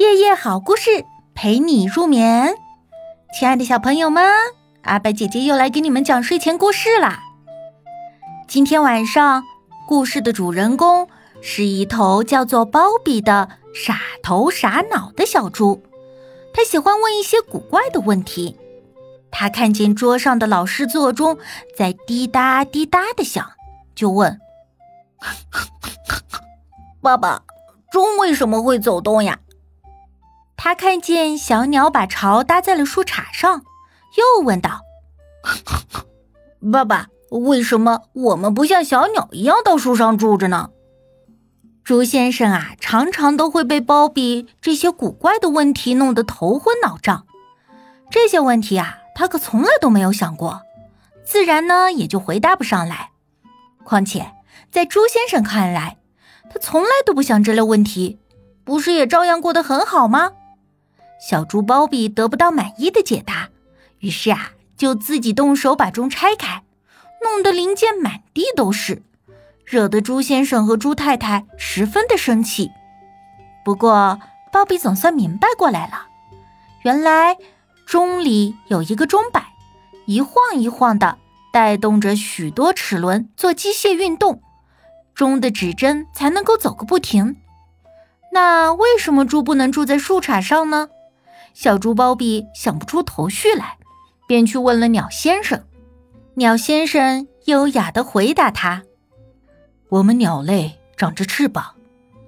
[0.00, 1.04] 夜夜好故事
[1.34, 2.54] 陪你入眠，
[3.34, 4.24] 亲爱的小朋友们，
[4.80, 7.20] 阿白姐姐又来给你们讲睡前故事啦。
[8.48, 9.44] 今天晚上，
[9.86, 11.06] 故事的主人公
[11.42, 15.82] 是一头叫做包比的傻头傻脑的小猪，
[16.54, 18.56] 他喜欢问一些古怪的问题。
[19.30, 21.36] 他看见桌上的老师座钟
[21.76, 23.46] 在滴答滴答的响，
[23.94, 24.40] 就问
[27.02, 27.42] ：“爸爸，
[27.92, 29.38] 钟为什么会走动呀？”
[30.62, 33.62] 他看见小鸟把巢搭在了树杈上，
[34.18, 34.82] 又问道
[36.70, 40.68] ：“爸爸，为什么我们不像小鸟一样到树上住着呢？”
[41.82, 47.24] 猪先生啊，常常都会被包比这些古怪的问题弄得头昏脑胀。
[48.10, 50.60] 这些问题啊，他可从来都没有想过，
[51.24, 53.12] 自然呢也就回答不上来。
[53.82, 54.30] 况且
[54.70, 55.96] 在猪先生看来，
[56.52, 58.18] 他从来都不想这类问题，
[58.62, 60.32] 不是也照样过得很好吗？
[61.20, 63.50] 小猪包比得不到满意的解答，
[63.98, 66.62] 于是啊，就自己动手把钟拆开，
[67.22, 69.02] 弄得零件满地都是，
[69.64, 72.70] 惹得猪先生和猪太太十分的生气。
[73.64, 74.18] 不过，
[74.50, 76.06] 包比总算明白过来了，
[76.82, 77.36] 原来
[77.86, 79.52] 钟里有一个钟摆，
[80.06, 81.18] 一晃一晃的，
[81.52, 84.42] 带动着许多齿轮做机械运动，
[85.14, 87.36] 钟的指针才能够走个不停。
[88.32, 90.88] 那为什么猪不能住在树杈上呢？
[91.54, 93.78] 小猪包比想不出头绪来，
[94.26, 95.64] 便去问了鸟先生。
[96.34, 98.84] 鸟先生优雅地回答他
[99.90, 101.74] ：“我们鸟类长着翅膀，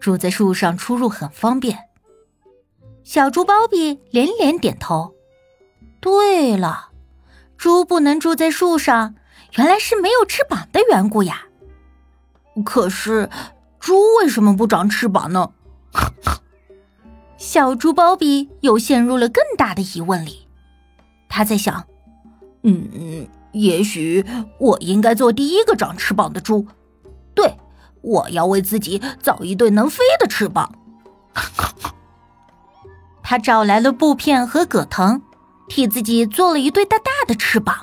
[0.00, 1.78] 住在树上出入很方便。”
[3.04, 5.14] 小猪包比连连点头
[6.00, 6.88] ：“对了，
[7.56, 9.14] 猪不能住在树上，
[9.56, 11.44] 原来是没有翅膀的缘故呀。
[12.64, 13.28] 可是，
[13.78, 15.52] 猪为什么不长翅膀呢？”
[17.50, 20.46] 小猪包比又陷入了更大的疑问里，
[21.28, 21.84] 他在想
[22.62, 24.24] ：“嗯，也许
[24.60, 26.64] 我应该做第一个长翅膀的猪。
[27.34, 27.56] 对，
[28.02, 30.72] 我要为自己造一对能飞的翅膀。
[33.20, 35.20] ”他找来了布片和葛藤，
[35.68, 37.74] 替自己做了一对大大的翅膀。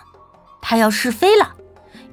[0.62, 1.56] 他要试飞了，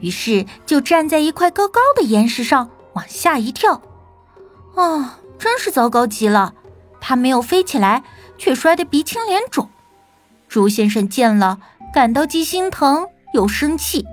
[0.01, 3.81] 于是就站在一块高高的岩石上往下一跳。
[4.75, 6.53] 啊，真是糟糕极了！
[7.07, 8.03] 他没有飞起来，
[8.39, 9.69] 却摔得鼻青脸肿。
[10.49, 11.59] 猪先生见了，
[11.93, 14.07] 感到既心疼又生气。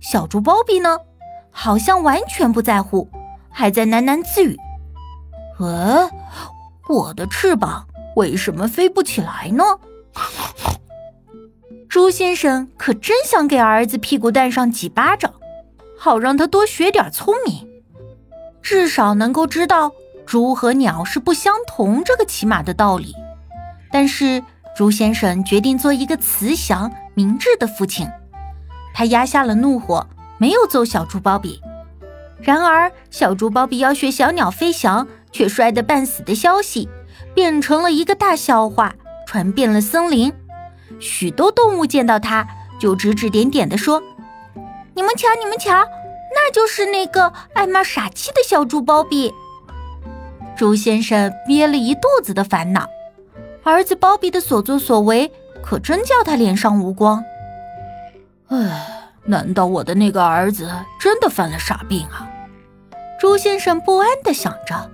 [0.00, 0.98] 小猪包比呢，
[1.50, 3.08] 好像完全不在乎，
[3.50, 4.56] 还在喃喃自语
[5.58, 6.08] ：“呃，
[6.88, 9.64] 我的翅膀为什么飞不起来呢？”
[11.90, 15.34] 猪先生可真想给儿子屁股蛋上几巴掌，
[15.98, 17.68] 好让他多学点聪明，
[18.62, 19.90] 至少能够知道。
[20.30, 23.16] 猪和鸟是不相同，这个起码的道理。
[23.90, 24.44] 但是
[24.76, 28.08] 猪先生决定做一个慈祥明智的父亲，
[28.94, 30.06] 他压下了怒火，
[30.38, 31.60] 没有揍小猪包比。
[32.40, 36.88] 然而，小猪包比要学小鸟飞翔，却摔得半死的消息，
[37.34, 38.94] 变成了一个大笑话，
[39.26, 40.32] 传遍了森林。
[41.00, 42.46] 许多动物见到他，
[42.78, 44.00] 就指指点点地说
[44.94, 45.72] ：“你们瞧，你们瞧，
[46.36, 49.34] 那就是那个爱骂傻气的小猪包比。”
[50.60, 52.86] 猪先生憋了一肚子的烦恼，
[53.64, 55.32] 儿子包比的所作所为
[55.62, 57.24] 可真叫他脸上无光。
[58.48, 60.70] 唉，难道我的那个儿子
[61.00, 62.28] 真的犯了傻病啊？
[63.18, 64.90] 朱先生不安地想着，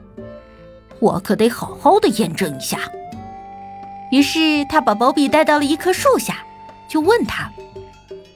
[1.01, 2.79] 我可得好好的验证一下。
[4.13, 6.45] 于是他把包比带到了一棵树下，
[6.89, 7.51] 就问他：“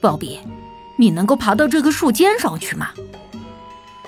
[0.03, 0.41] 包比，
[0.97, 2.89] 你能够爬到这棵树尖上去吗？”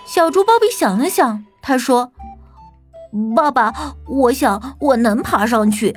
[0.05, 2.11] 小猪包比想了想，他说。
[3.35, 5.95] 爸爸，我想我能爬上去。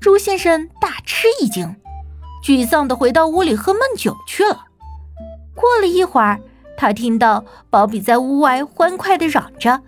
[0.00, 1.76] 猪先生大吃一惊，
[2.44, 4.64] 沮丧的回到屋里喝闷酒去了。
[5.54, 6.40] 过了一会儿，
[6.76, 9.82] 他听到宝比在屋外欢快的嚷着：“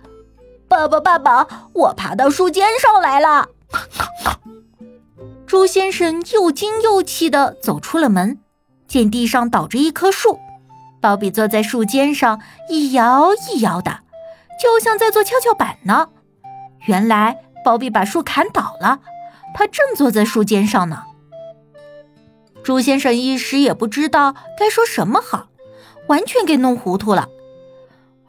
[0.68, 3.48] 爸爸，爸爸，我爬到树尖上来了！”
[5.46, 8.38] 猪先生又惊又气的走出了门，
[8.86, 10.38] 见地上倒着一棵树，
[11.00, 14.00] 宝比坐在树尖上一摇一摇的。
[14.62, 16.10] 就像在做跷跷板呢。
[16.86, 19.00] 原来包比把树砍倒了，
[19.54, 21.02] 他正坐在树尖上呢。
[22.62, 25.48] 朱先生一时也不知道该说什么好，
[26.06, 27.28] 完全给弄糊涂了。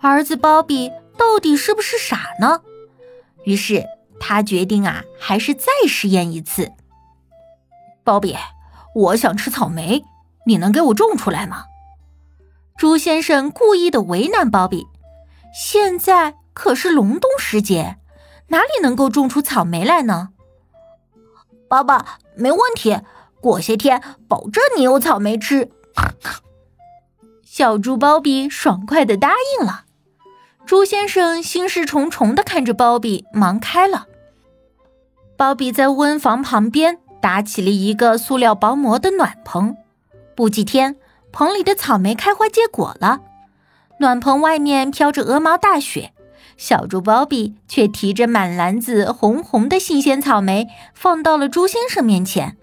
[0.02, 2.62] 儿子包比到底是不是傻呢？
[3.46, 3.86] 于是
[4.20, 6.72] 他决定啊，还是再试验一次。
[8.04, 8.36] 包比，
[8.96, 10.04] 我想吃草莓，
[10.48, 11.66] 你能给我种出来吗？
[12.76, 14.88] 朱先生故意的为难包比。
[15.54, 17.98] 现在可是隆冬时节，
[18.48, 20.30] 哪里能够种出草莓来呢？
[21.68, 23.00] 爸爸，没问题，
[23.40, 25.70] 过些天保证你有草莓吃。
[27.44, 29.86] 小猪包比爽快的答应了。
[30.66, 34.08] 猪先生心事重重的看着包比，忙开了。
[35.38, 39.76] 包比在温房旁边搭起了一个塑料薄膜的暖棚。
[40.36, 40.96] 不几天，
[41.32, 43.22] 棚里的草莓开花结果了。
[44.04, 46.12] 暖棚外面飘着鹅毛大雪，
[46.58, 52.58] 小猪包比却提着满篮子红红的新鲜草莓，放到了猪先生面前。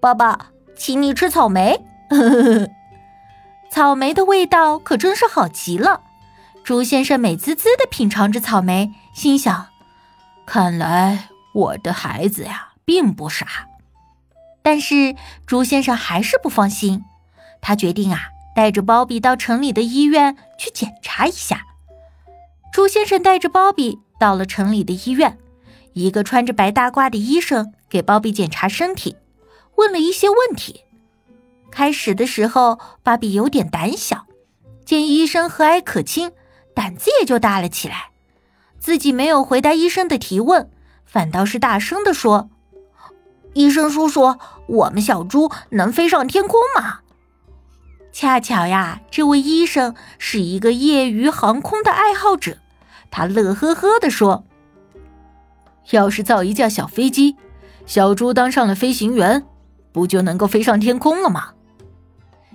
[0.00, 1.84] 爸爸，请你吃草莓。
[3.70, 6.00] 草莓的味道可真是好极了。
[6.62, 9.66] 猪先生美滋滋地品尝着草莓，心想：
[10.46, 13.68] 看来我的孩子呀，并不傻。
[14.62, 15.14] 但是
[15.46, 17.04] 猪先生还是不放心，
[17.60, 21.66] 他决定啊，带着包比到城里的医院去检查一下。
[22.72, 25.38] 猪先生带着包比到了城里的医院，
[25.92, 29.16] 一个穿着白大褂的医生给包比检查身体，
[29.76, 30.82] 问了一些问题。
[31.70, 34.26] 开始的时候，芭比有点胆小，
[34.84, 36.32] 见医生和蔼可亲，
[36.74, 38.10] 胆子也就大了起来。
[38.78, 40.70] 自己没有回答医生的提问，
[41.04, 42.50] 反倒是大声地说
[43.54, 44.36] ：“医生叔叔，
[44.66, 47.00] 我们小猪能飞上天空吗？”
[48.14, 52.58] 恰巧呀，这位医生是一个业余航空的爱好者，
[53.10, 54.44] 他乐呵呵地说
[55.90, 57.34] ：“要是造一架小飞机，
[57.86, 59.44] 小猪当上了飞行员，
[59.90, 61.54] 不就能够飞上天空了吗？”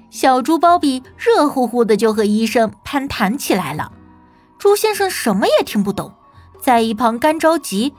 [0.09, 3.91] 小猪包比热乎乎的就和医生攀谈起来了，
[4.57, 6.13] 猪先生什么也听不懂，
[6.61, 7.93] 在一旁干着急。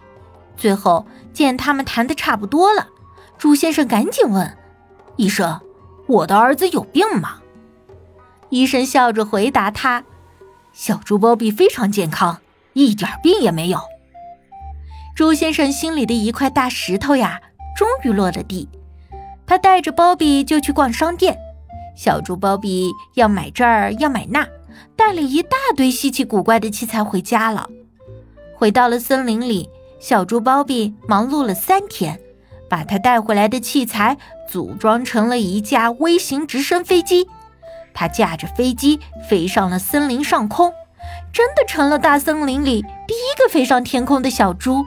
[0.56, 2.88] 最后见他们谈的差不多了，
[3.36, 4.56] 猪先生赶紧问
[5.16, 5.60] 医生
[6.08, 7.34] ：“我的儿子有病吗？”
[8.50, 10.05] 医生笑着回答他
[10.73, 12.38] ：“小猪包比非常健康，
[12.75, 13.81] 一点病也没有。”
[15.17, 17.41] 猪先生心里的一块大石头呀，
[17.76, 18.69] 终于落了地。
[19.47, 21.37] 他带着包比就去逛商店。
[21.97, 24.47] 小猪包比要买这儿，要买那，
[24.97, 27.69] 带了一大堆稀奇古怪的器材回家了。
[28.55, 29.69] 回到了森林里，
[29.99, 32.19] 小猪包比忙碌了三天，
[32.69, 34.17] 把他带回来的器材
[34.49, 37.29] 组装成了一架微型直升飞机。
[38.00, 38.99] 他驾着飞机
[39.29, 40.73] 飞上了森林上空，
[41.35, 44.87] 真的成了大森林里第一个飞上天空的小猪。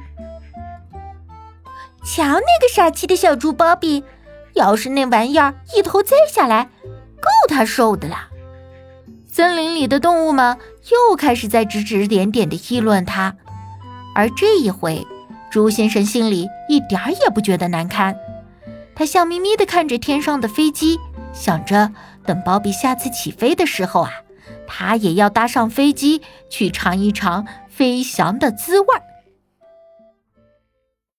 [2.03, 4.03] 瞧那个傻气的小猪包比，
[4.53, 6.63] 要是那玩意儿一头栽下来，
[7.21, 8.29] 够他受的啦！
[9.27, 10.57] 森林里的动物们
[10.89, 13.35] 又开始在指指点点地议论他，
[14.15, 15.05] 而这一回，
[15.51, 18.15] 猪先生心里一点儿也不觉得难堪。
[18.95, 20.99] 他笑眯眯地看着天上的飞机，
[21.33, 21.91] 想着
[22.25, 24.11] 等包比下次起飞的时候啊，
[24.67, 29.01] 他也要搭上飞机去尝一尝飞翔的滋味儿。